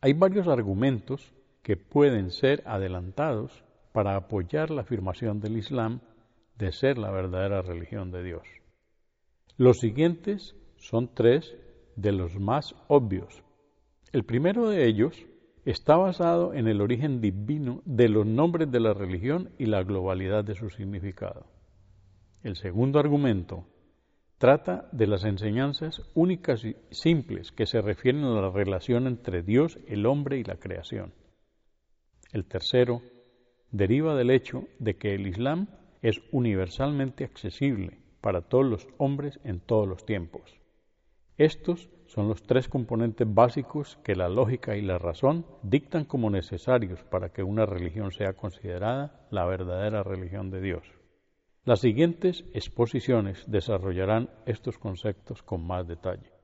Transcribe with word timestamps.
Hay 0.00 0.12
varios 0.12 0.46
argumentos 0.46 1.32
que 1.62 1.76
pueden 1.76 2.30
ser 2.30 2.62
adelantados 2.66 3.64
para 3.92 4.14
apoyar 4.14 4.70
la 4.70 4.82
afirmación 4.82 5.40
del 5.40 5.56
Islam 5.56 6.00
de 6.56 6.70
ser 6.70 6.98
la 6.98 7.10
verdadera 7.10 7.62
religión 7.62 8.12
de 8.12 8.22
Dios. 8.22 8.42
Los 9.56 9.78
siguientes 9.78 10.54
son 10.76 11.12
tres 11.14 11.56
de 11.96 12.12
los 12.12 12.38
más 12.38 12.76
obvios. 12.86 13.42
El 14.12 14.24
primero 14.24 14.68
de 14.68 14.86
ellos 14.86 15.26
está 15.64 15.96
basado 15.96 16.54
en 16.54 16.68
el 16.68 16.80
origen 16.80 17.20
divino 17.20 17.82
de 17.84 18.08
los 18.08 18.24
nombres 18.24 18.70
de 18.70 18.78
la 18.78 18.94
religión 18.94 19.50
y 19.58 19.66
la 19.66 19.82
globalidad 19.82 20.44
de 20.44 20.54
su 20.54 20.70
significado. 20.70 21.46
El 22.44 22.54
segundo 22.54 23.00
argumento 23.00 23.66
trata 24.38 24.88
de 24.92 25.08
las 25.08 25.24
enseñanzas 25.24 26.02
únicas 26.14 26.64
y 26.64 26.76
simples 26.90 27.52
que 27.52 27.66
se 27.66 27.82
refieren 27.82 28.24
a 28.24 28.40
la 28.40 28.50
relación 28.50 29.06
entre 29.06 29.42
Dios, 29.42 29.78
el 29.88 30.06
hombre 30.06 30.38
y 30.38 30.44
la 30.44 30.56
creación. 30.56 31.12
El 32.32 32.44
tercero 32.44 33.02
deriva 33.70 34.14
del 34.14 34.30
hecho 34.30 34.64
de 34.78 34.96
que 34.96 35.14
el 35.14 35.26
Islam 35.26 35.68
es 36.02 36.20
universalmente 36.30 37.24
accesible 37.24 37.98
para 38.20 38.42
todos 38.42 38.64
los 38.64 38.88
hombres 38.98 39.40
en 39.44 39.60
todos 39.60 39.88
los 39.88 40.06
tiempos. 40.06 40.58
Estos 41.36 41.88
son 42.06 42.28
los 42.28 42.42
tres 42.42 42.68
componentes 42.68 43.26
básicos 43.32 43.98
que 44.02 44.16
la 44.16 44.28
lógica 44.28 44.76
y 44.76 44.82
la 44.82 44.98
razón 44.98 45.46
dictan 45.62 46.04
como 46.04 46.30
necesarios 46.30 47.02
para 47.04 47.32
que 47.32 47.42
una 47.42 47.66
religión 47.66 48.12
sea 48.12 48.32
considerada 48.32 49.26
la 49.30 49.44
verdadera 49.46 50.02
religión 50.02 50.50
de 50.50 50.60
Dios. 50.60 50.82
Las 51.68 51.80
siguientes 51.80 52.46
exposiciones 52.54 53.44
desarrollarán 53.46 54.30
estos 54.46 54.78
conceptos 54.78 55.42
con 55.42 55.66
más 55.66 55.86
detalle. 55.86 56.37